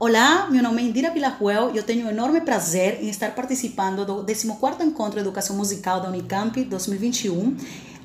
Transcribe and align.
Olá, 0.00 0.46
meu 0.48 0.62
nome 0.62 0.80
é 0.80 0.84
Indira 0.84 1.10
Vilajuel 1.10 1.74
e 1.74 1.76
eu 1.76 1.82
tenho 1.82 2.06
um 2.06 2.08
enorme 2.08 2.40
prazer 2.40 3.02
em 3.02 3.08
estar 3.08 3.34
participando 3.34 4.06
do 4.06 4.24
14º 4.24 4.80
Encontro 4.82 5.14
de 5.14 5.22
Educação 5.22 5.56
Musical 5.56 6.00
da 6.00 6.08
Unicamp 6.08 6.62
2021 6.62 7.56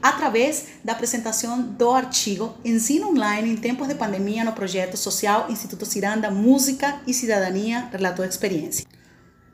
através 0.01 0.69
da 0.83 0.93
apresentação 0.93 1.61
do 1.61 1.91
artigo 1.91 2.51
Ensino 2.65 3.09
Online 3.09 3.51
em 3.51 3.57
Tempos 3.57 3.87
de 3.87 3.93
Pandemia 3.93 4.43
no 4.43 4.53
projeto 4.53 4.97
social 4.97 5.45
Instituto 5.51 5.85
Ciranda 5.85 6.31
Música 6.31 6.99
e 7.05 7.13
Cidadania 7.13 7.87
Relator 7.91 8.25
Experiência. 8.25 8.82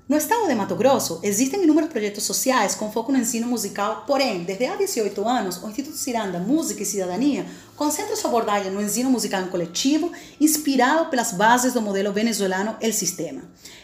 No 0.09 0.17
estado 0.17 0.47
de 0.47 0.55
Mato 0.55 0.75
Grosso, 0.75 1.19
existem 1.21 1.61
inúmeros 1.61 1.91
projetos 1.91 2.23
sociais 2.23 2.73
com 2.73 2.91
foco 2.91 3.11
no 3.11 3.19
ensino 3.19 3.45
musical, 3.45 4.05
porém, 4.07 4.43
desde 4.43 4.65
há 4.65 4.75
18 4.75 5.27
anos, 5.27 5.61
o 5.61 5.69
Instituto 5.69 5.95
Ciranda 5.95 6.39
Música 6.39 6.81
e 6.81 6.85
Cidadania 6.85 7.45
concentra 7.75 8.15
sua 8.15 8.31
abordagem 8.31 8.71
no 8.71 8.81
ensino 8.81 9.11
musical 9.11 9.45
coletivo, 9.49 10.11
inspirado 10.41 11.11
pelas 11.11 11.31
bases 11.31 11.73
do 11.73 11.81
modelo 11.83 12.11
venezuelano 12.11 12.75
El 12.81 12.91
Sistema. 12.91 13.43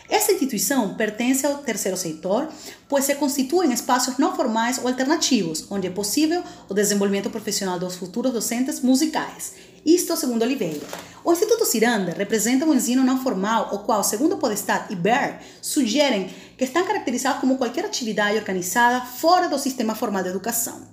Esta 0.10 0.32
instituição 0.32 0.96
pertence 0.96 1.46
ao 1.46 1.60
terceiro 1.60 1.96
setor, 1.96 2.50
pois 2.90 3.06
se 3.06 3.14
constitui 3.14 3.68
em 3.68 3.74
espaços 3.74 4.18
não 4.18 4.36
formais 4.36 4.80
ou 4.80 4.88
alternativos, 4.88 5.68
onde 5.70 5.86
é 5.86 5.92
possível 5.92 6.42
o 6.68 6.74
desenvolvimento 6.74 7.30
profissional 7.30 7.78
dos 7.78 7.98
futuros 7.98 8.34
docentes 8.34 8.80
musicais 8.80 9.75
isto 9.86 10.18
segundo 10.18 10.42
Oliveira. 10.42 10.82
O 11.24 11.32
Instituto 11.32 11.66
Ciranda 11.66 12.14
representa 12.14 12.66
um 12.66 12.74
ensino 12.74 13.04
não 13.04 13.22
formal, 13.22 13.74
o 13.74 13.80
qual, 13.80 14.04
segundo 14.04 14.38
Podestad 14.38 14.92
e 14.92 14.96
Baer, 14.96 15.42
sugerem 15.62 16.30
que 16.58 16.64
estão 16.64 16.86
caracterizados 16.86 17.42
como 17.42 17.58
qualquer 17.58 17.86
atividade 17.86 18.38
organizada 18.38 19.06
fora 19.06 19.48
do 19.48 19.58
sistema 19.58 19.96
formal 19.96 20.24
de 20.24 20.30
educação. 20.30 20.88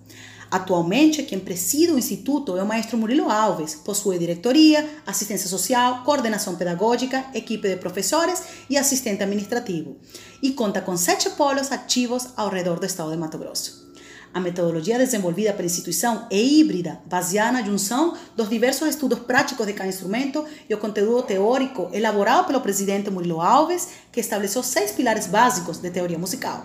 Atualmente, 0.50 1.22
quem 1.22 1.38
preside 1.38 1.92
o 1.92 1.98
Instituto 1.98 2.58
é 2.58 2.62
o 2.62 2.66
maestro 2.66 2.98
Murilo 2.98 3.30
Alves, 3.30 3.74
possui 3.74 4.18
diretoria, 4.18 4.86
assistência 5.06 5.48
social, 5.48 6.02
coordenação 6.04 6.56
pedagógica, 6.56 7.24
equipe 7.32 7.68
de 7.68 7.76
professores 7.76 8.42
e 8.68 8.76
assistente 8.76 9.22
administrativo, 9.22 9.96
e 10.42 10.50
conta 10.52 10.82
com 10.82 10.94
sete 10.94 11.30
polos 11.30 11.72
ativos 11.72 12.28
ao 12.36 12.50
redor 12.50 12.78
do 12.78 12.84
estado 12.84 13.10
de 13.10 13.16
Mato 13.16 13.38
Grosso. 13.38 13.91
A 14.34 14.40
metodologia 14.40 14.96
desenvolvida 14.96 15.52
pela 15.52 15.66
instituição 15.66 16.26
é 16.30 16.40
híbrida, 16.40 16.98
baseada 17.04 17.52
na 17.52 17.62
junção 17.62 18.16
dos 18.34 18.48
diversos 18.48 18.88
estudos 18.88 19.18
práticos 19.18 19.66
de 19.66 19.74
cada 19.74 19.90
instrumento 19.90 20.44
e 20.68 20.74
o 20.74 20.78
conteúdo 20.78 21.22
teórico 21.22 21.90
elaborado 21.92 22.46
pelo 22.46 22.62
presidente 22.62 23.10
Murilo 23.10 23.42
Alves, 23.42 23.88
que 24.10 24.20
estabeleceu 24.20 24.62
seis 24.62 24.90
pilares 24.92 25.26
básicos 25.26 25.78
de 25.78 25.90
teoria 25.90 26.18
musical. 26.18 26.64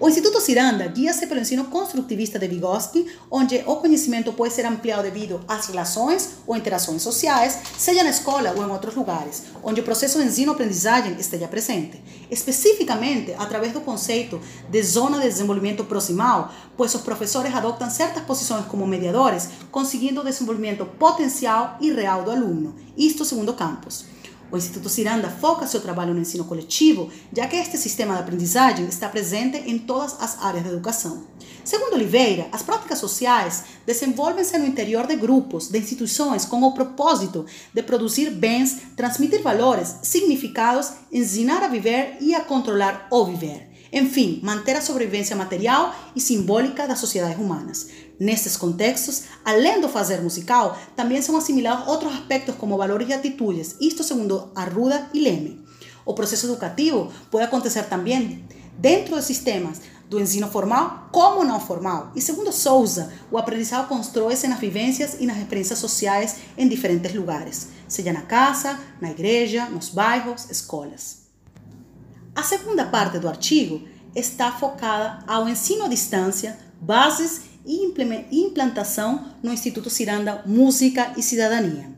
O 0.00 0.08
Instituto 0.08 0.40
Ciranda 0.40 0.88
guia-se 0.88 1.24
pelo 1.28 1.40
ensino 1.40 1.66
construtivista 1.66 2.36
de 2.36 2.48
Vygotsky, 2.48 3.06
onde 3.30 3.62
o 3.64 3.76
conhecimento 3.76 4.32
pode 4.32 4.52
ser 4.52 4.66
ampliado 4.66 5.04
devido 5.04 5.40
às 5.46 5.68
relações 5.68 6.30
ou 6.48 6.56
interações 6.56 7.00
sociais, 7.00 7.60
seja 7.78 8.02
na 8.02 8.10
escola 8.10 8.52
ou 8.56 8.64
em 8.64 8.70
outros 8.70 8.96
lugares, 8.96 9.44
onde 9.62 9.80
o 9.80 9.84
processo 9.84 10.18
de 10.18 10.26
ensino-aprendizagem 10.26 11.14
esteja 11.14 11.46
presente. 11.46 12.02
Especificamente, 12.28 13.34
através 13.38 13.72
do 13.72 13.80
conceito 13.82 14.40
de 14.68 14.82
zona 14.82 15.18
de 15.18 15.28
desenvolvimento 15.28 15.84
proximal, 15.84 16.52
pois 16.76 16.92
os 16.92 17.02
professores 17.02 17.54
adotam 17.54 17.88
certas 17.88 18.24
posições 18.24 18.66
como 18.66 18.88
mediadores, 18.88 19.48
conseguindo 19.70 20.22
o 20.22 20.24
desenvolvimento 20.24 20.84
potencial 20.84 21.78
e 21.80 21.92
real 21.92 22.24
do 22.24 22.32
aluno, 22.32 22.74
isto 22.96 23.24
segundo 23.24 23.54
Campos. 23.54 24.04
O 24.54 24.56
Instituto 24.56 24.88
Ciranda 24.88 25.28
foca 25.28 25.66
seu 25.66 25.80
trabalho 25.80 26.14
no 26.14 26.20
ensino 26.20 26.44
coletivo, 26.44 27.10
já 27.36 27.44
que 27.48 27.56
este 27.56 27.76
sistema 27.76 28.14
de 28.14 28.20
aprendizagem 28.20 28.86
está 28.86 29.08
presente 29.08 29.56
em 29.68 29.80
todas 29.80 30.14
as 30.20 30.40
áreas 30.40 30.62
da 30.62 30.70
educação. 30.70 31.24
Segundo 31.64 31.94
Oliveira, 31.94 32.46
as 32.52 32.62
práticas 32.62 33.00
sociais 33.00 33.64
desenvolvem-se 33.84 34.56
no 34.56 34.64
interior 34.64 35.08
de 35.08 35.16
grupos, 35.16 35.66
de 35.66 35.78
instituições, 35.80 36.44
com 36.44 36.62
o 36.62 36.72
propósito 36.72 37.44
de 37.72 37.82
produzir 37.82 38.30
bens, 38.30 38.78
transmitir 38.96 39.42
valores, 39.42 39.96
significados, 40.02 40.92
ensinar 41.10 41.64
a 41.64 41.68
viver 41.68 42.16
e 42.20 42.32
a 42.32 42.40
controlar 42.44 43.08
o 43.10 43.24
viver. 43.24 43.74
Enfim, 43.92 44.40
manter 44.42 44.76
a 44.76 44.80
sobrevivência 44.80 45.34
material 45.34 45.94
e 46.14 46.20
simbólica 46.20 46.86
das 46.86 47.00
sociedades 47.00 47.38
humanas. 47.38 47.88
Nesses 48.18 48.56
contextos, 48.56 49.24
além 49.44 49.80
do 49.80 49.88
fazer 49.88 50.20
musical, 50.20 50.78
também 50.94 51.20
são 51.20 51.36
assimilados 51.36 51.88
outros 51.88 52.12
aspectos 52.12 52.54
como 52.54 52.76
valores 52.76 53.08
e 53.08 53.12
atitudes, 53.12 53.76
isto 53.80 54.04
segundo 54.04 54.50
Arruda 54.54 55.08
e 55.12 55.20
Leme. 55.20 55.64
O 56.04 56.14
processo 56.14 56.46
educativo 56.46 57.10
pode 57.30 57.44
acontecer 57.44 57.84
também 57.84 58.44
dentro 58.78 59.16
dos 59.16 59.24
sistemas 59.24 59.80
do 60.08 60.20
ensino 60.20 60.48
formal 60.48 61.08
como 61.10 61.44
não 61.44 61.58
formal. 61.58 62.12
E 62.14 62.20
segundo 62.20 62.52
Souza, 62.52 63.12
o 63.30 63.38
aprendizado 63.38 63.88
constrói-se 63.88 64.46
nas 64.46 64.60
vivências 64.60 65.16
e 65.18 65.26
nas 65.26 65.38
experiências 65.38 65.78
sociais 65.78 66.36
em 66.56 66.68
diferentes 66.68 67.14
lugares, 67.14 67.68
seja 67.88 68.12
na 68.12 68.22
casa, 68.22 68.78
na 69.00 69.10
igreja, 69.10 69.66
nos 69.66 69.88
bairros, 69.88 70.50
escolas. 70.50 71.24
A 72.34 72.42
segunda 72.42 72.84
parte 72.84 73.18
do 73.18 73.28
artigo 73.28 73.86
está 74.14 74.52
focada 74.52 75.24
ao 75.26 75.48
ensino 75.48 75.84
à 75.84 75.88
distância, 75.88 76.58
bases 76.80 77.53
implantação 77.66 79.26
no 79.42 79.52
Instituto 79.52 79.88
Ciranda 79.88 80.42
Música 80.46 81.12
e 81.16 81.22
Cidadania. 81.22 81.94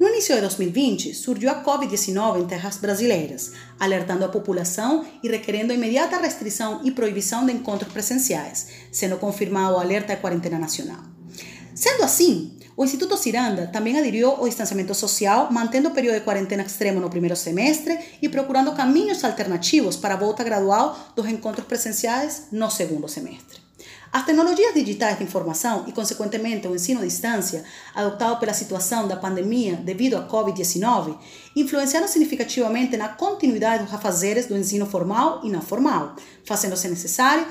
No 0.00 0.08
início 0.08 0.34
de 0.34 0.40
2020, 0.40 1.14
surgiu 1.14 1.48
a 1.50 1.62
Covid-19 1.62 2.40
em 2.40 2.46
terras 2.46 2.76
brasileiras, 2.78 3.52
alertando 3.78 4.24
a 4.24 4.28
população 4.28 5.06
e 5.22 5.28
requerendo 5.28 5.72
imediata 5.72 6.16
restrição 6.16 6.80
e 6.82 6.90
proibição 6.90 7.46
de 7.46 7.52
encontros 7.52 7.92
presenciais, 7.92 8.66
sendo 8.90 9.16
confirmado 9.16 9.76
o 9.76 9.78
alerta 9.78 10.16
de 10.16 10.20
quarentena 10.20 10.58
nacional. 10.58 10.98
Sendo 11.72 12.02
assim, 12.02 12.58
o 12.76 12.84
Instituto 12.84 13.16
Ciranda 13.16 13.68
também 13.68 13.96
aderiu 13.96 14.30
ao 14.30 14.48
distanciamento 14.48 14.92
social, 14.92 15.52
mantendo 15.52 15.90
o 15.90 15.92
período 15.92 16.14
de 16.14 16.24
quarentena 16.24 16.64
extremo 16.64 17.00
no 17.00 17.08
primeiro 17.08 17.36
semestre 17.36 17.96
e 18.20 18.28
procurando 18.28 18.72
caminhos 18.72 19.22
alternativos 19.22 19.96
para 19.96 20.14
a 20.14 20.16
volta 20.18 20.42
gradual 20.42 20.98
dos 21.14 21.28
encontros 21.28 21.64
presenciais 21.64 22.48
no 22.50 22.68
segundo 22.70 23.06
semestre. 23.06 23.61
As 24.12 24.26
tecnologias 24.26 24.74
digitais 24.74 25.16
de 25.16 25.24
informação 25.24 25.84
e, 25.88 25.92
consequentemente, 25.92 26.68
o 26.68 26.74
ensino 26.74 27.00
à 27.00 27.04
distância, 27.04 27.64
adotado 27.94 28.38
pela 28.38 28.52
situação 28.52 29.08
da 29.08 29.16
pandemia 29.16 29.76
devido 29.76 30.16
à 30.16 30.28
Covid-19, 30.28 31.16
influenciaram 31.56 32.06
significativamente 32.06 32.94
na 32.98 33.08
continuidade 33.08 33.84
dos 33.84 33.94
afazeres 33.94 34.46
do 34.46 34.56
ensino 34.56 34.84
formal 34.84 35.40
e 35.42 35.48
não 35.48 35.62
formal, 35.62 36.14
fazendo-se 36.44 36.88
necessário 36.88 37.46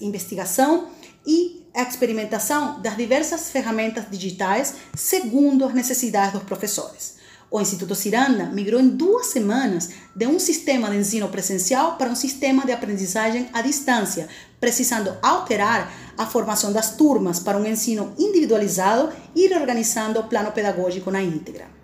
investigação 0.00 0.88
e 1.26 1.66
a 1.74 1.82
experimentação 1.82 2.80
das 2.80 2.96
diversas 2.96 3.50
ferramentas 3.50 4.06
digitais 4.10 4.74
segundo 4.94 5.64
as 5.64 5.74
necessidades 5.74 6.32
dos 6.32 6.42
professores. 6.44 7.15
O 7.48 7.60
Instituto 7.60 7.94
Ciranda 7.94 8.46
migrou 8.46 8.80
em 8.80 8.88
duas 8.88 9.26
semanas 9.26 9.90
de 10.14 10.26
um 10.26 10.38
sistema 10.38 10.90
de 10.90 10.96
ensino 10.96 11.28
presencial 11.28 11.96
para 11.96 12.10
um 12.10 12.16
sistema 12.16 12.66
de 12.66 12.72
aprendizagem 12.72 13.48
à 13.52 13.62
distância, 13.62 14.28
precisando 14.58 15.16
alterar 15.22 15.92
a 16.18 16.26
formação 16.26 16.72
das 16.72 16.96
turmas 16.96 17.38
para 17.38 17.56
um 17.56 17.64
ensino 17.64 18.12
individualizado 18.18 19.12
e 19.34 19.46
reorganizando 19.46 20.18
o 20.18 20.24
plano 20.24 20.50
pedagógico 20.50 21.10
na 21.10 21.22
íntegra. 21.22 21.76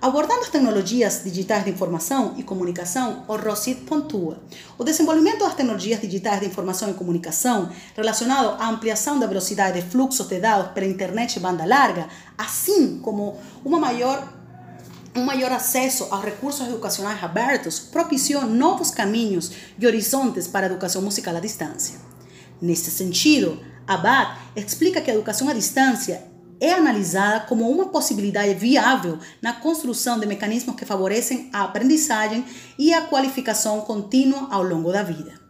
Abordando 0.00 0.42
as 0.42 0.48
tecnologias 0.48 1.22
digitais 1.24 1.64
de 1.64 1.70
informação 1.70 2.34
e 2.36 2.44
comunicação, 2.44 3.24
o 3.26 3.34
ROSIT 3.34 3.80
pontua. 3.80 4.40
O 4.78 4.84
desenvolvimento 4.84 5.40
das 5.40 5.56
tecnologias 5.56 6.00
digitais 6.00 6.38
de 6.38 6.46
informação 6.46 6.88
e 6.88 6.94
comunicação, 6.94 7.68
relacionado 7.96 8.62
à 8.62 8.68
ampliação 8.68 9.18
da 9.18 9.26
velocidade 9.26 9.80
de 9.80 9.90
fluxos 9.90 10.28
de 10.28 10.38
dados 10.38 10.70
pela 10.70 10.86
internet 10.86 11.34
e 11.34 11.40
banda 11.40 11.64
larga, 11.64 12.06
assim 12.38 13.00
como 13.00 13.38
uma 13.64 13.80
maior 13.80 14.37
um 15.14 15.24
maior 15.24 15.52
acesso 15.52 16.08
aos 16.10 16.24
recursos 16.24 16.66
educacionais 16.66 17.22
abertos 17.22 17.78
propiciou 17.78 18.42
novos 18.42 18.90
caminhos 18.90 19.50
e 19.78 19.86
horizontes 19.86 20.46
para 20.46 20.66
a 20.66 20.70
educação 20.70 21.02
musical 21.02 21.36
à 21.36 21.40
distância. 21.40 21.98
Neste 22.60 22.90
sentido, 22.90 23.60
Abad 23.86 24.38
explica 24.54 25.00
que 25.00 25.10
a 25.10 25.14
educação 25.14 25.48
à 25.48 25.52
distância 25.52 26.26
é 26.60 26.72
analisada 26.72 27.40
como 27.46 27.70
uma 27.70 27.86
possibilidade 27.86 28.54
viável 28.54 29.18
na 29.40 29.52
construção 29.52 30.18
de 30.18 30.26
mecanismos 30.26 30.76
que 30.76 30.84
favorecem 30.84 31.48
a 31.52 31.62
aprendizagem 31.62 32.44
e 32.78 32.92
a 32.92 33.02
qualificação 33.02 33.80
contínua 33.82 34.48
ao 34.50 34.62
longo 34.62 34.92
da 34.92 35.02
vida. 35.02 35.47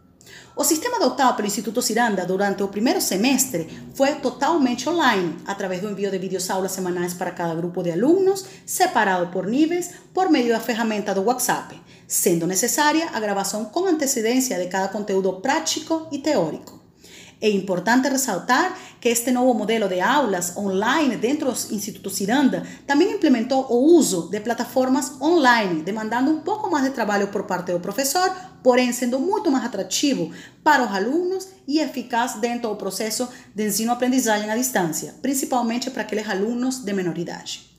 O 0.59 0.63
sistema 0.65 0.97
adotado 0.97 1.37
pelo 1.37 1.47
Instituto 1.47 1.81
Ciranda 1.81 2.25
durante 2.25 2.61
o 2.61 2.67
primeiro 2.67 2.99
semestre 2.99 3.81
foi 3.95 4.15
totalmente 4.15 4.89
online, 4.89 5.37
através 5.47 5.79
do 5.79 5.89
envio 5.89 6.11
de 6.11 6.17
videoaulas 6.17 6.73
semanais 6.73 7.13
para 7.13 7.31
cada 7.31 7.55
grupo 7.55 7.81
de 7.81 7.91
alunos, 7.91 8.43
separado 8.65 9.27
por 9.27 9.47
níveis, 9.47 9.91
por 10.13 10.29
meio 10.29 10.49
da 10.49 10.59
ferramenta 10.59 11.15
do 11.15 11.23
WhatsApp, 11.23 11.81
sendo 12.05 12.45
necessária 12.45 13.07
a 13.13 13.21
gravação 13.21 13.63
com 13.63 13.85
antecedência 13.85 14.59
de 14.59 14.67
cada 14.67 14.89
conteúdo 14.89 15.31
prático 15.39 16.09
e 16.11 16.17
teórico. 16.17 16.78
É 17.41 17.49
importante 17.49 18.09
ressaltar 18.09 18.77
que 18.99 19.07
este 19.07 19.31
novo 19.31 19.53
modelo 19.53 19.87
de 19.87 20.01
aulas 20.01 20.57
online 20.57 21.15
dentro 21.15 21.49
do 21.49 21.73
Instituto 21.73 22.09
Ciranda 22.09 22.67
também 22.85 23.13
implementou 23.13 23.65
o 23.69 23.95
uso 23.95 24.29
de 24.29 24.41
plataformas 24.41 25.13
online, 25.21 25.81
demandando 25.81 26.31
um 26.31 26.41
pouco 26.41 26.69
mais 26.69 26.83
de 26.83 26.91
trabalho 26.91 27.29
por 27.29 27.43
parte 27.43 27.71
do 27.71 27.79
professor, 27.79 28.29
porém 28.61 28.91
sendo 28.91 29.19
muito 29.19 29.49
mais 29.49 29.63
atrativo 29.63 30.31
para 30.61 30.83
os 30.83 30.93
alunos 30.93 31.47
e 31.65 31.79
eficaz 31.79 32.33
dentro 32.35 32.71
do 32.71 32.75
processo 32.75 33.29
de 33.55 33.67
ensino-aprendizagem 33.67 34.51
à 34.51 34.57
distância, 34.57 35.15
principalmente 35.21 35.89
para 35.91 36.01
aqueles 36.01 36.27
alunos 36.27 36.79
de 36.79 36.91
menor 36.91 37.17
idade. 37.17 37.69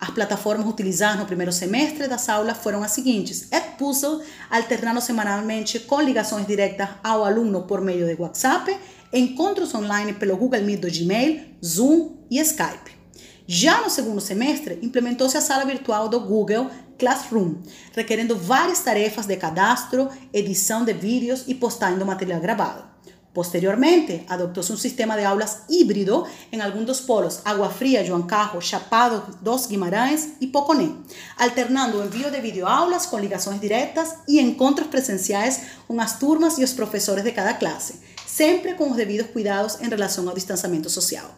As 0.00 0.08
plataformas 0.08 0.66
utilizadas 0.66 1.18
no 1.18 1.26
primeiro 1.26 1.52
semestre 1.52 2.08
das 2.08 2.26
aulas 2.26 2.56
foram 2.56 2.82
as 2.82 2.92
seguintes: 2.92 3.52
Edpuzzle, 3.52 4.22
alternando 4.48 5.02
semanalmente 5.02 5.78
com 5.80 6.00
ligações 6.00 6.46
diretas 6.46 6.88
ao 7.04 7.22
aluno 7.22 7.64
por 7.64 7.82
meio 7.82 8.06
de 8.06 8.14
WhatsApp, 8.18 8.74
encontros 9.12 9.74
online 9.74 10.12
pelo 10.14 10.36
Google 10.36 10.62
Meet 10.62 10.80
do 10.80 10.90
Gmail, 10.90 11.40
Zoom 11.64 12.16
e 12.30 12.38
Skype. 12.40 12.98
Já 13.46 13.82
no 13.82 13.90
segundo 13.90 14.20
semestre, 14.20 14.78
implementou-se 14.80 15.36
a 15.36 15.40
sala 15.40 15.64
virtual 15.64 16.08
do 16.08 16.20
Google 16.20 16.70
Classroom, 16.96 17.56
requerendo 17.92 18.36
várias 18.36 18.80
tarefas 18.80 19.26
de 19.26 19.36
cadastro, 19.36 20.08
edição 20.32 20.84
de 20.84 20.92
vídeos 20.92 21.44
e 21.48 21.54
postagem 21.54 21.98
do 21.98 22.06
material 22.06 22.40
gravado. 22.40 22.84
Posteriormente, 23.32 24.24
adoptó-se 24.28 24.72
um 24.72 24.76
sistema 24.76 25.16
de 25.16 25.24
aulas 25.24 25.62
híbrido 25.68 26.26
em 26.50 26.60
alguns 26.60 26.84
dos 26.84 27.00
polos 27.00 27.40
Água 27.44 27.70
Fria, 27.70 28.04
João 28.04 28.22
Carro, 28.22 28.60
Chapado 28.60 29.36
dos 29.40 29.66
Guimarães 29.66 30.32
e 30.40 30.48
Poconé, 30.48 30.92
alternando 31.38 31.98
o 31.98 32.04
envio 32.04 32.30
de 32.30 32.40
videoaulas 32.40 33.06
com 33.06 33.18
ligações 33.18 33.60
diretas 33.60 34.16
e 34.28 34.40
encontros 34.40 34.88
presenciais 34.88 35.62
com 35.86 36.00
as 36.00 36.18
turmas 36.18 36.58
e 36.58 36.64
os 36.64 36.72
professores 36.72 37.22
de 37.22 37.30
cada 37.30 37.54
classe, 37.54 38.00
sempre 38.30 38.74
com 38.74 38.90
os 38.90 38.96
devidos 38.96 39.30
cuidados 39.30 39.80
em 39.80 39.88
relação 39.88 40.28
ao 40.28 40.34
distanciamento 40.34 40.88
social. 40.88 41.34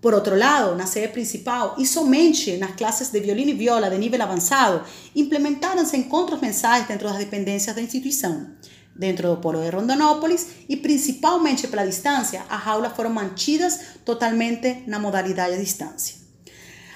Por 0.00 0.14
outro 0.14 0.36
lado, 0.36 0.76
na 0.76 0.86
sede 0.86 1.08
principal 1.08 1.74
e 1.76 1.84
somente 1.84 2.56
nas 2.56 2.76
classes 2.76 3.10
de 3.10 3.18
violino 3.18 3.50
e 3.50 3.54
viola 3.54 3.90
de 3.90 3.98
nível 3.98 4.22
avançado, 4.22 4.84
implementaram-se 5.16 5.96
encontros 5.96 6.40
mensais 6.40 6.86
dentro 6.86 7.08
das 7.08 7.18
dependências 7.18 7.74
da 7.74 7.82
instituição. 7.82 8.52
Dentro 8.94 9.28
do 9.28 9.40
polo 9.40 9.60
de 9.60 9.70
Rondonópolis 9.70 10.46
e 10.68 10.76
principalmente 10.76 11.66
pela 11.66 11.84
distância, 11.84 12.44
as 12.48 12.66
aulas 12.66 12.92
foram 12.92 13.10
mantidas 13.10 13.80
totalmente 14.04 14.84
na 14.86 15.00
modalidade 15.00 15.56
de 15.56 15.64
distância. 15.64 16.16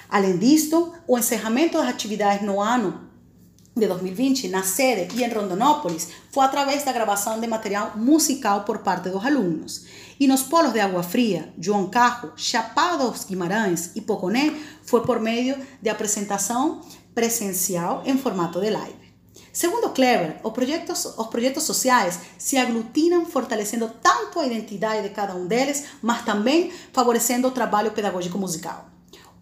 Além 0.09 0.37
disto, 0.37 0.93
o 1.05 1.17
encerramento 1.17 1.77
das 1.77 1.89
atividades 1.89 2.45
no 2.45 2.61
ano 2.61 3.12
de 3.75 3.87
2020 3.87 4.49
na 4.49 4.63
sede 4.63 5.15
e 5.15 5.23
em 5.23 5.33
Rondonópolis 5.33 6.09
foi 6.31 6.45
através 6.45 6.83
da 6.83 6.91
gravação 6.91 7.39
de 7.39 7.47
material 7.47 7.93
musical 7.95 8.63
por 8.63 8.79
parte 8.79 9.09
dos 9.09 9.25
alunos. 9.25 9.85
E 10.19 10.27
nos 10.27 10.43
polos 10.43 10.73
de 10.73 10.79
Água 10.79 11.01
Fria, 11.01 11.51
João 11.59 11.89
Carro, 11.89 12.33
Chapada 12.35 13.09
dos 13.09 13.25
Guimarães 13.25 13.91
e 13.95 14.01
Poconé 14.01 14.53
foi 14.83 15.01
por 15.01 15.19
meio 15.19 15.57
de 15.81 15.89
apresentação 15.89 16.81
presencial 17.15 18.03
em 18.05 18.17
formato 18.17 18.61
de 18.61 18.69
live. 18.69 19.03
Segundo 19.51 19.89
Clever, 19.89 20.39
os 20.43 20.51
projetos, 20.51 21.05
os 21.05 21.27
projetos 21.27 21.63
sociais 21.63 22.19
se 22.37 22.57
aglutinam 22.57 23.25
fortalecendo 23.25 23.91
tanto 24.01 24.39
a 24.39 24.47
identidade 24.47 25.03
de 25.03 25.13
cada 25.13 25.35
um 25.35 25.45
deles, 25.45 25.85
mas 26.01 26.23
também 26.23 26.71
favorecendo 26.91 27.47
o 27.47 27.51
trabalho 27.51 27.91
pedagógico 27.91 28.37
musical. 28.37 28.92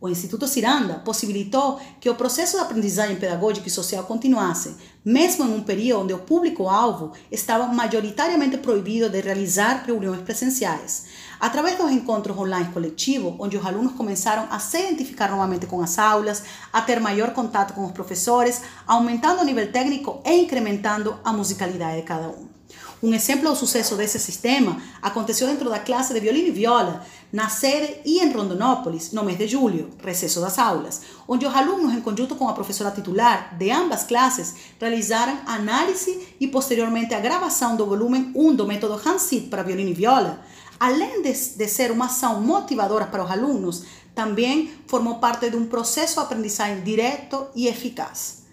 O 0.02 0.10
Instituto 0.10 0.48
Ciranda 0.48 0.96
possibilitou 0.96 1.80
que 2.00 2.10
o 2.10 2.16
processo 2.16 2.58
de 2.58 2.64
aprendizagem 2.64 3.18
pedagógica 3.18 3.68
e 3.68 3.72
social 3.72 4.04
continuasse, 4.04 4.76
mesmo 5.06 5.46
em 5.46 5.54
um 5.54 5.62
período 5.62 6.02
onde 6.02 6.14
o 6.14 6.18
público-alvo 6.18 7.12
estava 7.32 7.68
majoritariamente 7.68 8.58
proibido 8.58 9.08
de 9.08 9.22
realizar 9.22 9.84
reuniões 9.86 10.22
presenciais. 10.22 11.06
Através 11.40 11.78
dos 11.78 11.92
encontros 11.92 12.36
online 12.36 12.72
coletivos, 12.74 13.36
onde 13.38 13.58
os 13.58 13.64
alunos 13.64 13.92
começaram 13.92 14.48
a 14.50 14.58
se 14.58 14.80
identificar 14.80 15.30
novamente 15.30 15.68
com 15.68 15.80
as 15.80 16.00
aulas, 16.00 16.42
a 16.74 16.82
ter 16.82 17.00
maior 17.00 17.32
contato 17.32 17.76
com 17.76 17.86
os 17.86 17.92
professores, 17.92 18.64
aumentando 18.88 19.44
o 19.44 19.46
nível 19.46 19.72
técnico 19.72 20.20
e 20.26 20.34
incrementando 20.42 21.20
a 21.24 21.32
musicalidade 21.32 21.98
de 21.98 22.08
cada 22.08 22.28
um. 22.28 22.61
Um 23.04 23.14
exemplo 23.14 23.50
do 23.50 23.56
sucesso 23.56 23.96
desse 23.96 24.20
sistema 24.20 24.80
aconteceu 25.02 25.48
dentro 25.48 25.70
da 25.70 25.80
classe 25.80 26.14
de 26.14 26.20
violino 26.20 26.50
e 26.50 26.52
viola, 26.52 27.04
na 27.34 27.50
sede 27.50 27.98
e 28.06 28.20
em 28.20 28.32
Rondonópolis, 28.32 29.12
no 29.12 29.24
mês 29.24 29.38
de 29.38 29.48
julho, 29.48 29.90
recesso 30.04 30.40
das 30.40 30.60
aulas, 30.60 31.02
onde 31.28 31.46
os 31.46 31.56
alunos, 31.56 31.94
em 31.94 32.02
conjunto 32.02 32.36
com 32.36 32.48
a 32.48 32.54
professora 32.54 32.92
titular 32.92 33.58
de 33.58 33.72
ambas 33.72 34.04
classes, 34.04 34.54
realizaram 34.80 35.40
análise 35.48 36.28
e 36.40 36.48
posteriormente 36.48 37.14
a 37.16 37.20
gravação 37.20 37.76
do 37.76 37.88
volume 37.88 38.32
1 38.36 38.56
do 38.56 38.68
método 38.68 39.02
Hansit 39.04 39.48
para 39.48 39.64
violino 39.64 39.90
e 39.90 39.94
viola. 39.94 40.40
Além 40.80 41.22
de, 41.22 41.32
de 41.32 41.68
ser 41.68 41.92
uma 41.92 42.06
ação 42.06 42.42
motivadora 42.42 43.06
para 43.06 43.24
os 43.24 43.32
alunos, 43.32 43.84
também 44.14 44.72
formou 44.86 45.16
parte 45.16 45.50
de 45.50 45.56
um 45.56 45.66
processo 45.66 46.16
de 46.16 46.20
aprendizagem 46.22 46.82
direto 46.82 47.48
e 47.56 47.68
eficaz. 47.68 48.44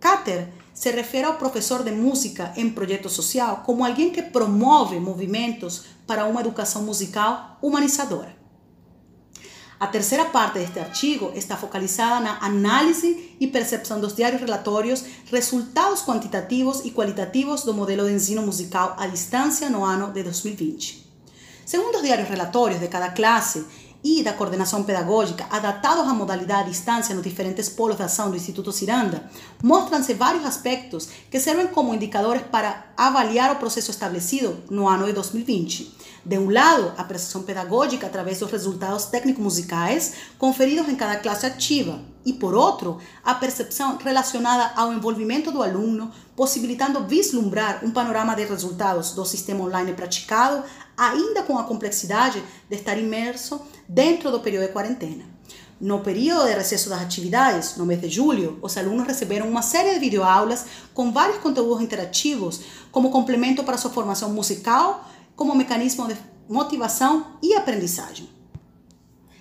Cater 0.00 0.48
se 0.74 0.90
refere 0.90 1.24
ao 1.24 1.38
professor 1.38 1.84
de 1.84 1.92
música 1.92 2.52
em 2.56 2.68
projeto 2.68 3.08
social 3.08 3.62
como 3.64 3.84
alguém 3.84 4.10
que 4.10 4.20
promove 4.22 4.98
movimentos 4.98 5.84
para 6.06 6.26
uma 6.26 6.40
educação 6.40 6.82
musical 6.82 7.56
humanizadora. 7.62 8.34
A 9.78 9.86
terceira 9.86 10.24
parte 10.26 10.58
deste 10.58 10.78
artigo 10.78 11.32
está 11.34 11.56
focalizada 11.56 12.20
na 12.20 12.38
análise 12.38 13.36
e 13.38 13.46
percepção 13.46 14.00
dos 14.00 14.14
diários 14.14 14.40
relatórios, 14.40 15.04
resultados 15.26 16.02
quantitativos 16.02 16.84
e 16.84 16.90
qualitativos 16.90 17.64
do 17.64 17.74
modelo 17.74 18.06
de 18.06 18.12
ensino 18.12 18.42
musical 18.42 18.96
à 18.98 19.06
distância 19.06 19.68
no 19.68 19.84
ano 19.84 20.12
de 20.12 20.22
2020. 20.22 21.04
Segundo 21.66 21.96
os 21.96 22.02
diários 22.02 22.28
relatórios 22.28 22.80
de 22.80 22.88
cada 22.88 23.10
classe 23.10 23.66
e 24.04 24.22
da 24.22 24.34
coordenação 24.34 24.82
pedagógica, 24.82 25.46
adaptados 25.50 26.06
à 26.06 26.12
modalidade 26.12 26.68
à 26.68 26.70
distância 26.70 27.14
nos 27.14 27.24
diferentes 27.24 27.70
polos 27.70 27.96
de 27.96 28.02
ação 28.02 28.30
do 28.30 28.36
Instituto 28.36 28.70
Ciranda, 28.70 29.28
mostram-se 29.62 30.12
vários 30.12 30.44
aspectos 30.44 31.08
que 31.30 31.40
servem 31.40 31.68
como 31.68 31.94
indicadores 31.94 32.42
para 32.42 32.92
avaliar 32.98 33.50
o 33.52 33.56
processo 33.56 33.90
estabelecido 33.90 34.62
no 34.70 34.86
ano 34.86 35.06
de 35.06 35.14
2020. 35.14 35.96
De 36.24 36.38
um 36.38 36.50
lado, 36.50 36.92
a 36.98 37.04
prestação 37.04 37.42
pedagógica 37.42 38.06
através 38.06 38.40
dos 38.40 38.50
resultados 38.50 39.06
técnico-musicais 39.06 40.14
conferidos 40.38 40.88
em 40.88 40.96
cada 40.96 41.16
classe 41.16 41.46
ativa, 41.46 42.00
e 42.24 42.32
por 42.32 42.54
outro, 42.54 42.98
a 43.22 43.34
percepção 43.34 43.98
relacionada 43.98 44.72
ao 44.74 44.92
envolvimento 44.92 45.52
do 45.52 45.62
aluno, 45.62 46.10
possibilitando 46.34 47.04
vislumbrar 47.04 47.84
um 47.84 47.90
panorama 47.90 48.34
de 48.34 48.44
resultados 48.44 49.12
do 49.12 49.24
sistema 49.26 49.64
online 49.64 49.92
praticado 49.92 50.64
ainda 50.96 51.42
com 51.42 51.58
a 51.58 51.64
complexidade 51.64 52.42
de 52.68 52.76
estar 52.76 52.98
imerso 52.98 53.60
dentro 53.88 54.30
do 54.30 54.40
período 54.40 54.66
de 54.66 54.72
quarentena. 54.72 55.34
No 55.80 56.00
período 56.00 56.46
de 56.46 56.54
recesso 56.54 56.88
das 56.88 57.02
atividades, 57.02 57.76
no 57.76 57.84
mês 57.84 58.00
de 58.00 58.08
julho, 58.08 58.58
os 58.62 58.76
alunos 58.76 59.06
receberam 59.06 59.48
uma 59.48 59.60
série 59.60 59.92
de 59.92 59.98
videoaulas 59.98 60.64
com 60.94 61.12
vários 61.12 61.38
conteúdos 61.38 61.82
interativos 61.82 62.60
como 62.92 63.10
complemento 63.10 63.64
para 63.64 63.76
sua 63.76 63.90
formação 63.90 64.30
musical, 64.30 65.08
como 65.34 65.54
mecanismo 65.54 66.06
de 66.06 66.16
motivação 66.48 67.26
e 67.42 67.54
aprendizagem. 67.54 68.30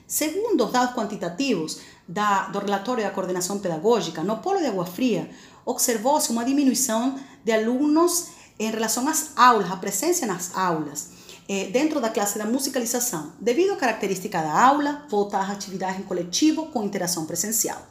Segundo 0.08 0.66
os 0.66 0.72
dados 0.72 0.96
quantitativos 0.96 1.80
da, 2.08 2.48
do 2.48 2.60
relatório 2.60 3.04
da 3.04 3.12
coordenação 3.12 3.60
pedagógica, 3.60 4.24
no 4.24 4.38
polo 4.38 4.60
de 4.60 4.66
Água 4.66 4.86
Fria, 4.86 5.30
observou-se 5.66 6.32
uma 6.32 6.44
diminuição 6.44 7.18
de 7.44 7.52
alunos 7.52 8.30
em 8.60 8.70
relação 8.70 9.08
às 9.08 9.32
aulas, 9.36 9.72
a 9.72 9.78
presença 9.78 10.26
nas 10.26 10.56
aulas 10.56 11.23
eh, 11.48 11.66
dentro 11.72 12.00
da 12.00 12.10
classe 12.10 12.38
da 12.38 12.46
musicalização, 12.46 13.34
devido 13.40 13.74
à 13.74 13.76
característica 13.76 14.42
da 14.42 14.66
aula, 14.66 15.06
voltar 15.10 15.50
à 15.50 15.54
atividade 15.54 16.00
em 16.00 16.04
coletivo 16.04 16.68
com 16.68 16.84
interação 16.84 17.26
presencial. 17.26 17.82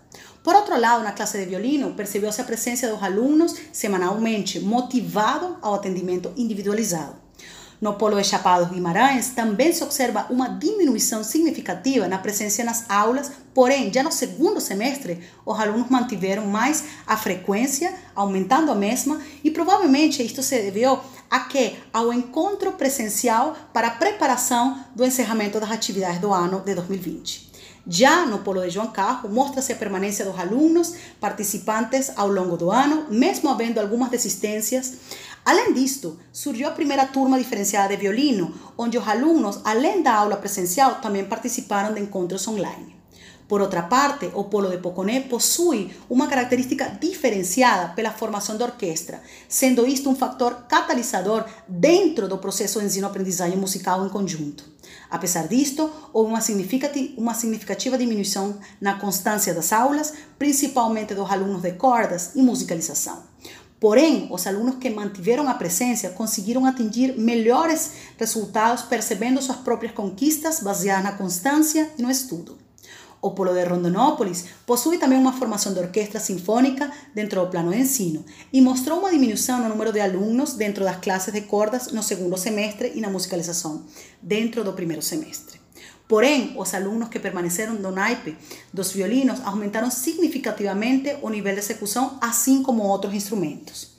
Por 0.43 0.55
outro 0.55 0.79
lado, 0.79 1.05
na 1.05 1.13
classe 1.13 1.39
de 1.39 1.45
violino, 1.45 1.95
percebeu-se 1.95 2.41
a 2.41 2.45
presença 2.45 2.89
dos 2.89 3.03
alunos 3.03 3.55
semanalmente, 3.73 4.59
motivado 4.59 5.57
ao 5.63 5.75
atendimento 5.75 6.33
individualizado. 6.37 7.23
No 7.83 7.95
polo 7.95 8.17
de 8.17 8.29
Chapados 8.29 8.69
Guimarães, 8.69 9.31
também 9.31 9.73
se 9.73 9.83
observa 9.83 10.29
uma 10.31 10.49
diminuição 10.49 11.25
significativa 11.25 12.07
na 12.07 12.17
presença 12.17 12.63
nas 12.63 12.89
aulas, 12.89 13.33
porém, 13.53 13.93
já 13.93 14.05
no 14.05 14.13
segundo 14.13 14.61
semestre, 14.61 15.19
os 15.45 15.59
alunos 15.59 15.91
mantiveram 15.91 16.47
mais 16.47 16.85
a 17.05 17.17
frequência, 17.17 17.93
aumentando 18.15 18.71
a 18.71 18.75
mesma, 18.77 19.21
e 19.43 19.51
provavelmente 19.51 20.23
isto 20.23 20.45
se 20.45 20.63
deveu 20.63 21.01
a 21.33 21.41
que? 21.41 21.77
Ao 21.91 22.13
encontro 22.13 22.73
presencial 22.73 23.57
para 23.73 23.89
a 23.89 23.93
preparação 23.93 24.85
do 24.95 25.03
encerramento 25.03 25.59
das 25.59 25.71
atividades 25.71 26.21
do 26.21 26.31
ano 26.31 26.61
de 26.61 26.75
2020. 26.75 27.51
Já 27.89 28.27
no 28.27 28.41
Polo 28.41 28.61
de 28.61 28.69
João 28.69 28.89
Carro, 28.89 29.31
mostra-se 29.31 29.73
a 29.73 29.77
permanência 29.77 30.27
dos 30.27 30.39
alunos 30.39 30.95
participantes 31.19 32.13
ao 32.17 32.29
longo 32.29 32.59
do 32.59 32.71
ano, 32.71 33.07
mesmo 33.09 33.49
havendo 33.49 33.81
algumas 33.81 34.11
desistências 34.11 34.99
Além 35.45 35.73
disto, 35.73 36.21
surgiu 36.33 36.69
a 36.69 36.73
primeira 36.73 37.05
turma 37.05 37.37
diferenciada 37.37 37.89
de 37.89 38.01
violino, 38.01 38.55
onde 38.79 38.97
os 38.97 39.09
alunos, 39.09 39.61
além 39.65 40.01
da 40.01 40.15
aula 40.15 40.37
presencial, 40.37 41.01
também 41.01 41.25
participaram 41.25 41.93
de 41.93 42.01
encontros 42.01 42.47
online. 42.47 43.02
Por 43.53 43.61
outra 43.61 43.83
parte, 43.83 44.31
o 44.33 44.45
Polo 44.45 44.71
de 44.71 44.79
Poconé 44.79 45.21
possui 45.21 45.95
uma 46.09 46.27
característica 46.27 46.89
diferenciada 46.99 47.93
pela 47.93 48.11
formação 48.11 48.57
da 48.57 48.65
orquestra, 48.65 49.21
sendo 49.47 49.87
isto 49.87 50.09
um 50.09 50.17
fator 50.17 50.65
catalisador 50.67 51.45
dentro 51.69 52.27
do 52.27 52.39
processo 52.39 52.81
de 52.81 52.87
ensino-aprendizagem 52.87 53.59
musical 53.59 54.07
em 54.07 54.09
conjunto. 54.09 54.65
Apesar 55.11 55.49
disto, 55.49 55.91
houve 56.15 56.31
uma 56.31 56.41
significativa, 56.41 57.13
uma 57.19 57.35
significativa 57.35 57.99
diminuição 57.99 58.57
na 58.81 58.95
constância 58.95 59.53
das 59.53 59.71
aulas, 59.71 60.15
principalmente 60.39 61.15
dos 61.15 61.31
alunos 61.31 61.61
de 61.61 61.73
cordas 61.73 62.31
e 62.35 62.41
musicalização. 62.41 63.23
Porém, 63.79 64.29
os 64.31 64.47
alunos 64.47 64.77
que 64.77 64.89
mantiveram 64.89 65.47
a 65.47 65.53
presença 65.53 66.09
conseguiram 66.09 66.65
atingir 66.65 67.19
melhores 67.19 67.91
resultados 68.17 68.85
percebendo 68.85 69.43
suas 69.43 69.59
próprias 69.59 69.93
conquistas 69.93 70.61
baseadas 70.61 71.05
na 71.05 71.13
constância 71.13 71.91
e 71.99 72.03
no 72.03 72.11
estudo. 72.11 72.62
O 73.23 73.31
Polo 73.31 73.55
de 73.55 73.63
Rondonópolis 73.63 74.47
possui 74.67 74.99
também 74.99 75.17
uma 75.17 75.33
formação 75.33 75.73
de 75.73 75.79
orquestra 75.79 76.19
sinfônica 76.19 76.91
dentro 77.15 77.41
do 77.41 77.47
plano 77.47 77.71
de 77.71 77.79
ensino 77.79 78.25
e 78.53 78.61
mostrou 78.61 78.99
uma 78.99 79.13
diminuição 79.13 79.63
no 79.63 79.69
número 79.69 79.93
de 79.93 80.01
alunos 80.01 80.55
dentro 80.55 80.83
das 80.83 80.97
classes 80.97 81.33
de 81.33 81.43
cordas 81.43 81.93
no 81.93 82.03
segundo 82.03 82.37
semestre 82.37 82.91
e 82.97 83.01
na 83.01 83.09
musicalização 83.09 83.85
dentro 84.21 84.65
do 84.65 84.73
primeiro 84.73 85.01
semestre. 85.01 85.61
Porém, 86.09 86.55
os 86.59 86.75
alunos 86.75 87.11
que 87.11 87.21
permaneceram 87.21 87.75
no 87.75 87.93
naipe 87.93 88.37
dos 88.73 88.91
violinos 88.91 89.41
aumentaram 89.45 89.89
significativamente 89.89 91.17
o 91.23 91.31
nível 91.31 91.53
de 91.55 91.61
execução, 91.61 92.19
assim 92.21 92.61
como 92.61 92.83
outros 92.83 93.15
instrumentos. 93.15 93.92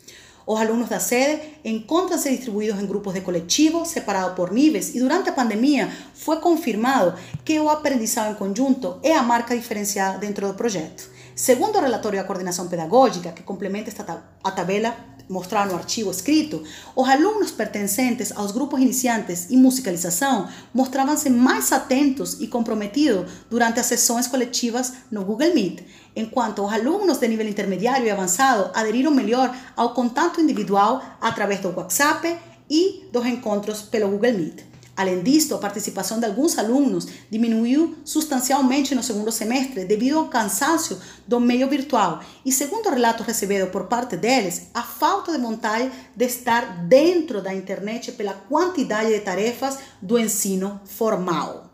Os 0.46 0.60
alunos 0.60 0.90
da 0.90 1.00
sede 1.00 1.42
encontram-se 1.64 2.30
distribuídos 2.30 2.82
em 2.82 2.86
grupos 2.86 3.14
de 3.14 3.22
coletivo, 3.22 3.86
separados 3.86 4.36
por 4.36 4.52
níveis, 4.52 4.94
e 4.94 5.00
durante 5.00 5.30
a 5.30 5.34
pandemia 5.34 5.90
foi 6.14 6.38
confirmado 6.38 7.18
que 7.46 7.60
o 7.60 7.70
aprendizado 7.70 8.32
em 8.32 8.36
conjunto 8.36 9.00
é 9.02 9.16
a 9.16 9.24
marca 9.24 9.56
diferenciada 9.56 10.18
dentro 10.18 10.48
do 10.48 10.54
projeto. 10.54 11.10
Segundo 11.36 11.80
relatório 11.80 12.20
da 12.20 12.26
coordenação 12.26 12.68
pedagógica, 12.68 13.32
que 13.32 13.42
complementa 13.42 13.90
esta 13.90 14.24
a 14.44 14.52
tabela 14.52 14.96
mostrada 15.28 15.72
no 15.72 15.78
artigo 15.78 16.12
escrito, 16.12 16.64
os 16.96 17.10
alunos 17.10 17.50
pertencentes 17.50 18.32
aos 18.36 18.52
grupos 18.52 18.80
iniciantes 18.80 19.50
e 19.50 19.58
musicalização 19.58 20.48
mostravam-se 20.74 21.30
mais 21.32 21.72
atentos 21.72 22.40
e 22.40 22.48
comprometidos 22.48 23.32
durante 23.50 23.80
as 23.80 23.88
sessões 23.88 24.28
coletivas 24.28 24.94
no 25.10 25.26
Google 25.26 25.56
Meet, 25.56 25.82
enquanto 26.16 26.64
os 26.64 26.72
alunos 26.72 27.18
de 27.18 27.28
nível 27.28 27.48
intermediário 27.48 28.06
e 28.06 28.12
avançado 28.12 28.70
aderiram 28.74 29.12
melhor 29.12 29.56
ao 29.76 29.94
contato 29.94 30.40
individual 30.40 31.02
através 31.20 31.62
do 31.62 31.76
WhatsApp 31.76 32.38
e 32.70 33.08
dos 33.12 33.26
encontros 33.26 33.82
pelo 33.82 34.10
Google 34.10 34.34
Meet. 34.34 34.73
Além 34.96 35.24
disso, 35.24 35.56
a 35.56 35.58
participação 35.58 36.20
de 36.20 36.26
alguns 36.28 36.58
alunos 36.58 37.08
diminuiu 37.30 37.96
substancialmente 38.06 38.94
no 38.94 39.02
segundo 39.02 39.32
semestre 39.32 39.86
devido 39.86 40.20
ao 40.20 40.28
cansaço 40.28 41.02
do 41.28 41.40
meio 41.40 41.68
virtual 41.68 42.22
e, 42.46 42.52
segundo 42.52 42.88
o 42.88 42.92
relato 42.92 43.24
recebido 43.24 43.68
por 43.68 43.86
parte 43.86 44.16
deles, 44.16 44.68
a 44.74 44.84
falta 44.84 45.32
de 45.32 45.40
vontade 45.40 45.92
de 46.16 46.26
estar 46.26 46.86
dentro 46.86 47.42
da 47.42 47.54
internet 47.54 48.12
pela 48.12 48.34
quantidade 48.34 49.12
de 49.12 49.20
tarefas 49.22 49.80
do 50.00 50.20
ensino 50.20 50.80
formal. 50.86 51.73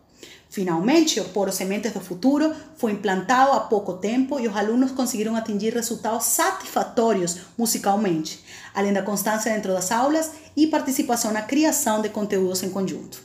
Finalmente, 0.59 1.21
o 1.21 1.29
Poro 1.29 1.53
Sementes 1.53 1.93
do 1.93 2.01
Futuro 2.01 2.53
foi 2.75 2.91
implantado 2.91 3.53
há 3.53 3.61
pouco 3.61 3.93
tempo 3.93 4.37
e 4.41 4.45
os 4.45 4.53
alunos 4.53 4.91
conseguiram 4.91 5.33
atingir 5.37 5.73
resultados 5.73 6.25
satisfatórios 6.25 7.37
musicalmente, 7.57 8.43
além 8.73 8.91
da 8.91 9.01
constância 9.01 9.53
dentro 9.53 9.71
das 9.71 9.89
aulas 9.89 10.31
e 10.57 10.67
participação 10.67 11.31
na 11.31 11.43
criação 11.43 12.01
de 12.01 12.09
conteúdos 12.09 12.61
em 12.61 12.69
conjunto. 12.69 13.21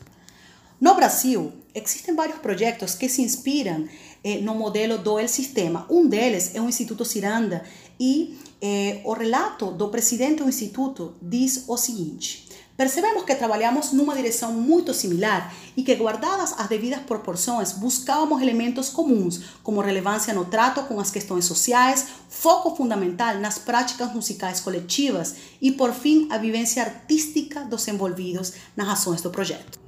No 0.81 0.95
Brasil, 0.95 1.53
existem 1.75 2.15
vários 2.15 2.39
projetos 2.39 2.95
que 2.95 3.09
se 3.09 3.21
inspiram 3.21 3.89
eh, 4.23 4.39
no 4.41 4.55
modelo 4.55 4.97
do 4.99 5.19
El 5.19 5.27
Sistema. 5.27 5.87
Um 5.91 6.07
deles 6.07 6.55
é 6.55 6.61
o 6.61 6.69
Instituto 6.69 7.05
Ciranda 7.05 7.65
e 7.99 8.39
eh, 8.63 9.01
o 9.03 9.13
relato 9.13 9.73
do 9.73 9.89
presidente 9.89 10.45
do 10.45 10.49
Instituto 10.49 11.17
diz 11.21 11.65
o 11.67 11.77
seguinte: 11.77 12.49
Percebemos 12.77 13.23
que 13.23 13.37
trabalhamos 13.37 13.93
numa 13.93 14.17
direção 14.17 14.53
muito 14.53 14.93
similar 14.93 15.55
e 15.77 15.85
que, 15.85 15.95
guardadas 15.95 16.55
as 16.59 16.67
devidas 16.67 17.01
proporções, 17.03 17.71
buscávamos 17.71 18.43
elementos 18.43 18.89
comuns, 18.89 19.43
como 19.63 19.81
relevância 19.81 20.35
no 20.35 20.45
trato 20.45 20.83
com 20.83 20.99
as 20.99 21.09
questões 21.09 21.45
sociais, 21.45 22.07
foco 22.29 22.75
fundamental 22.75 23.39
nas 23.39 23.59
práticas 23.59 24.13
musicais 24.13 24.59
coletivas 24.59 25.37
e, 25.63 25.71
por 25.71 25.93
fim, 25.93 26.27
a 26.33 26.37
vivência 26.37 26.83
artística 26.83 27.61
dos 27.61 27.87
envolvidos 27.87 28.55
nas 28.77 28.89
ações 28.89 29.23
do 29.23 29.31
projeto. 29.31 29.79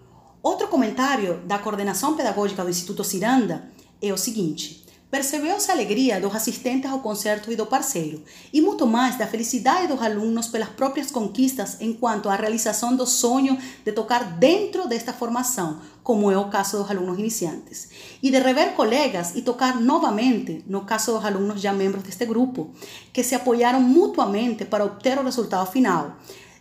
Outro 0.40 0.68
comentário 0.68 1.38
da 1.44 1.58
coordenação 1.58 2.14
pedagógica 2.14 2.62
do 2.62 2.70
Instituto 2.70 3.02
Ciranda 3.02 3.68
é 4.00 4.12
o 4.12 4.16
seguinte: 4.16 4.85
Percebeu-se 5.08 5.70
a 5.70 5.74
alegria 5.74 6.20
dos 6.20 6.34
assistentes 6.34 6.90
ao 6.90 6.98
concerto 6.98 7.52
e 7.52 7.54
do 7.54 7.64
parceiro, 7.64 8.24
e 8.52 8.60
muito 8.60 8.88
mais 8.88 9.16
da 9.16 9.24
felicidade 9.24 9.86
dos 9.86 10.02
alunos 10.02 10.48
pelas 10.48 10.70
próprias 10.70 11.12
conquistas 11.12 11.76
enquanto 11.80 12.28
à 12.28 12.34
realização 12.34 12.96
do 12.96 13.06
sonho 13.06 13.56
de 13.84 13.92
tocar 13.92 14.24
dentro 14.24 14.88
desta 14.88 15.12
formação, 15.12 15.80
como 16.02 16.28
é 16.28 16.36
o 16.36 16.48
caso 16.48 16.78
dos 16.78 16.90
alunos 16.90 17.20
iniciantes, 17.20 17.88
e 18.20 18.32
de 18.32 18.40
rever 18.40 18.72
colegas 18.72 19.36
e 19.36 19.42
tocar 19.42 19.80
novamente, 19.80 20.64
no 20.66 20.80
caso 20.80 21.12
dos 21.12 21.24
alunos 21.24 21.60
já 21.60 21.72
membros 21.72 22.02
deste 22.02 22.26
grupo, 22.26 22.72
que 23.12 23.22
se 23.22 23.36
apoiaram 23.36 23.80
mutuamente 23.80 24.64
para 24.64 24.84
obter 24.84 25.16
o 25.18 25.24
resultado 25.24 25.70
final 25.70 26.16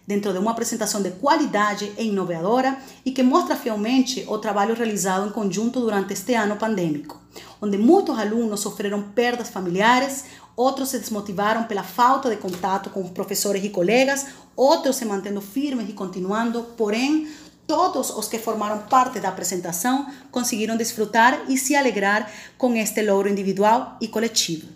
dentro 0.07 0.31
de 0.31 0.37
uma 0.37 0.51
apresentação 0.51 1.01
de 1.01 1.11
qualidade 1.11 1.91
e 1.97 2.03
inovadora 2.03 2.77
e 3.03 3.11
que 3.11 3.23
mostra 3.23 3.55
fielmente 3.55 4.23
o 4.27 4.37
trabalho 4.37 4.75
realizado 4.75 5.27
em 5.27 5.31
conjunto 5.31 5.79
durante 5.79 6.13
este 6.13 6.35
ano 6.35 6.57
pandêmico, 6.57 7.19
onde 7.61 7.77
muitos 7.77 8.17
alunos 8.17 8.59
sofreram 8.59 9.01
perdas 9.01 9.49
familiares, 9.49 10.25
outros 10.55 10.89
se 10.89 10.99
desmotivaram 10.99 11.63
pela 11.65 11.83
falta 11.83 12.29
de 12.29 12.37
contato 12.37 12.89
com 12.89 13.07
professores 13.09 13.63
e 13.63 13.69
colegas, 13.69 14.27
outros 14.55 14.95
se 14.95 15.05
mantendo 15.05 15.41
firmes 15.41 15.89
e 15.89 15.93
continuando, 15.93 16.63
porém, 16.77 17.27
todos 17.67 18.09
os 18.11 18.27
que 18.27 18.37
formaram 18.37 18.79
parte 18.83 19.19
da 19.19 19.29
apresentação 19.29 20.07
conseguiram 20.31 20.77
desfrutar 20.77 21.45
e 21.49 21.57
se 21.57 21.75
alegrar 21.75 22.31
com 22.57 22.75
este 22.75 23.01
logro 23.01 23.29
individual 23.29 23.97
e 23.99 24.07
coletivo. 24.07 24.67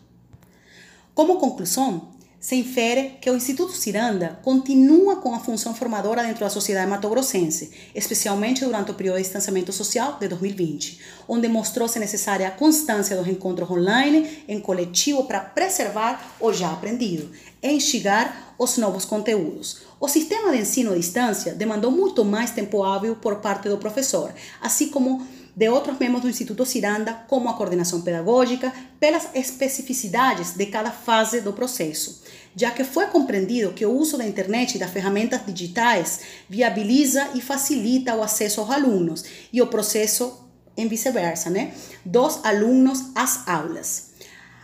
Como 1.13 1.38
conclusão, 1.38 2.09
se 2.39 2.55
infere 2.55 3.17
que 3.19 3.29
o 3.29 3.36
Instituto 3.36 3.74
Ciranda 3.74 4.39
continua 4.43 5.17
com 5.17 5.36
a 5.36 5.39
função 5.39 5.74
formadora 5.74 6.24
dentro 6.24 6.39
da 6.39 6.50
sociedade 6.50 6.89
matogrossense, 6.89 7.72
especialmente 7.93 8.63
durante 8.63 8.91
o 8.91 8.93
período 8.93 9.17
de 9.17 9.24
distanciamento 9.24 9.74
social 9.74 10.17
de 10.19 10.27
2020, 10.29 11.00
onde 11.27 11.50
mostrou-se 11.50 12.00
necessária 12.00 12.48
a 12.48 12.51
constância 12.51 13.17
dos 13.17 13.27
encontros 13.27 13.69
online 13.69 14.43
em 14.48 14.60
coletivo 14.62 15.25
para 15.25 15.41
preservar 15.41 16.36
o 16.39 16.53
já 16.53 16.72
aprendido 16.72 17.29
e 17.62 17.72
instigar 17.72 18.55
os 18.58 18.77
novos 18.77 19.03
conteúdos. 19.03 19.81
O 20.00 20.08
sistema 20.08 20.53
de 20.53 20.60
ensino 20.60 20.93
à 20.93 20.96
distância 20.96 21.53
demandou 21.53 21.91
muito 21.91 22.24
mais 22.24 22.51
tempo 22.51 22.84
hábil 22.84 23.17
por 23.17 23.38
parte 23.38 23.67
do 23.67 23.77
professor, 23.77 24.34
assim 24.62 24.88
como 24.88 25.27
de 25.59 25.67
outros 25.67 25.99
membros 25.99 26.21
do 26.21 26.29
Instituto 26.29 26.65
Ciranda, 26.65 27.25
como 27.27 27.49
a 27.49 27.53
coordenação 27.53 27.99
pedagógica, 27.99 28.73
pelas 28.97 29.27
especificidades 29.35 30.53
de 30.53 30.65
cada 30.67 30.89
fase 30.89 31.41
do 31.41 31.51
processo, 31.51 32.23
já 32.55 32.71
que 32.71 32.85
foi 32.85 33.07
compreendido 33.07 33.73
que 33.73 33.85
o 33.85 33.91
uso 33.91 34.17
da 34.17 34.25
internet 34.25 34.75
e 34.75 34.79
das 34.79 34.89
ferramentas 34.89 35.41
digitais 35.45 36.21
viabiliza 36.47 37.31
e 37.35 37.41
facilita 37.41 38.15
o 38.15 38.23
acesso 38.23 38.61
aos 38.61 38.71
alunos 38.71 39.25
e 39.51 39.61
o 39.61 39.67
processo 39.67 40.47
em 40.77 40.87
vice-versa, 40.87 41.49
né, 41.49 41.73
dos 42.05 42.39
alunos 42.45 43.11
às 43.13 43.45
aulas. 43.45 44.11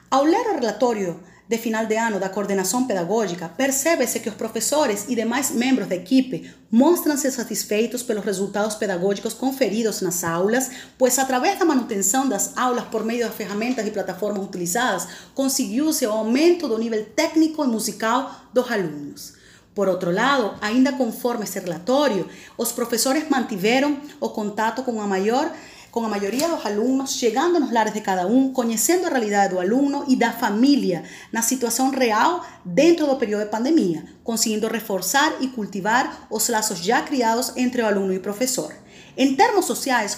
Ao 0.10 0.24
ler 0.24 0.48
o 0.48 0.54
relatório 0.54 1.20
de 1.48 1.58
final 1.58 1.86
de 1.86 1.96
ano 1.96 2.20
da 2.20 2.28
coordenação 2.28 2.88
pedagógica, 2.88 3.48
percebe-se 3.48 4.20
que 4.20 4.30
os 4.30 4.36
professores 4.36 5.06
e 5.08 5.16
demais 5.16 5.52
membros 5.52 5.88
da 5.88 5.96
equipe 5.96 6.52
mostram-se 6.72 7.32
satisfeitos 7.32 8.02
pelos 8.02 8.26
resultados 8.26 8.76
pedagógicos 8.76 9.34
conferidos 9.34 10.02
nas 10.02 10.24
aulas, 10.24 10.72
pois 10.98 11.20
através 11.20 11.60
da 11.60 11.66
manutenção 11.66 12.28
das 12.28 12.58
aulas 12.58 12.86
por 12.86 13.04
meio 13.04 13.26
das 13.26 13.36
ferramentas 13.36 13.86
e 13.86 13.92
plataformas 13.92 14.44
utilizadas, 14.44 15.08
conseguiu-se 15.36 16.06
o 16.08 16.12
aumento 16.12 16.68
do 16.68 16.78
nível 16.78 17.06
técnico 17.16 17.64
e 17.64 17.68
musical 17.68 18.36
dos 18.52 18.70
alunos. 18.72 19.34
Por 19.76 19.90
outro 19.90 20.10
lado, 20.10 20.56
ainda 20.62 20.94
conforme 20.94 21.44
esse 21.44 21.60
relatório, 21.60 22.28
os 22.58 22.72
professores 22.72 23.30
mantiveram 23.30 24.00
o 24.22 24.30
contato 24.30 24.84
com 24.84 25.02
a 25.02 25.06
maior 25.06 25.52
com 25.96 26.04
a 26.04 26.10
maioria 26.10 26.50
dos 26.50 26.66
alunos, 26.66 27.14
chegando 27.14 27.58
nos 27.58 27.72
lares 27.72 27.94
de 27.94 28.02
cada 28.02 28.28
um, 28.28 28.52
conhecendo 28.52 29.06
a 29.06 29.10
realidade 29.10 29.54
do 29.54 29.62
aluno 29.62 30.04
e 30.10 30.18
da 30.18 30.30
família 30.30 31.04
na 31.32 31.42
situação 31.42 31.90
real 31.90 32.46
dentro 32.66 33.08
do 33.08 33.16
período 33.16 33.46
de 33.46 33.50
pandemia, 33.50 34.04
conseguindo 34.22 34.68
reforçar 34.68 35.38
e 35.40 35.48
cultivar 35.48 36.28
os 36.30 36.50
laços 36.50 36.80
já 36.80 37.02
criados 37.02 37.54
entre 37.56 37.82
o 37.82 37.86
aluno 37.86 38.12
e 38.12 38.18
o 38.18 38.22
professor. 38.22 38.76
Em 39.16 39.38
termos 39.38 39.64
sociais, 39.64 40.16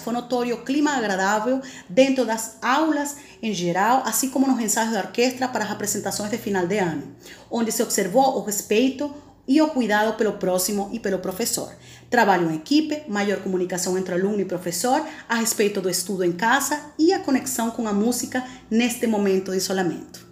clima 0.64 0.96
agradável 0.96 1.62
dentro 1.88 2.24
das 2.24 2.56
aulas 2.60 3.14
em 3.40 3.54
geral, 3.54 4.02
assim 4.04 4.30
como 4.30 4.48
nos 4.48 4.58
ensaios 4.58 4.92
da 4.92 4.98
orquestra 4.98 5.46
para 5.46 5.64
as 5.64 5.70
apresentações 5.70 6.28
de 6.28 6.38
final 6.38 6.66
de 6.66 6.78
ano, 6.78 7.04
onde 7.48 7.70
se 7.70 7.84
observou 7.84 8.36
o 8.36 8.42
respeito, 8.42 9.14
e 9.48 9.60
o 9.62 9.68
cuidado 9.68 10.16
pelo 10.16 10.34
próximo 10.34 10.90
e 10.92 11.00
pelo 11.00 11.18
professor. 11.18 11.74
Trabalho 12.10 12.50
em 12.50 12.56
equipe, 12.56 13.02
maior 13.08 13.40
comunicação 13.40 13.96
entre 13.96 14.14
aluno 14.14 14.40
e 14.40 14.44
professor 14.44 15.02
a 15.28 15.36
respeito 15.36 15.80
do 15.80 15.88
estudo 15.88 16.22
em 16.22 16.32
casa 16.32 16.92
e 16.98 17.12
a 17.12 17.20
conexão 17.20 17.70
com 17.70 17.88
a 17.88 17.92
música 17.92 18.44
neste 18.70 19.06
momento 19.06 19.50
de 19.50 19.56
isolamento. 19.56 20.26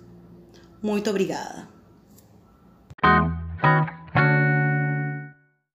Muito 0.83 1.09
obrigada. 1.09 1.67